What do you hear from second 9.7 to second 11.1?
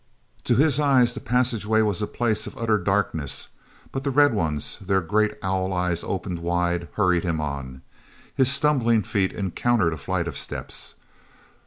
a flight of steps.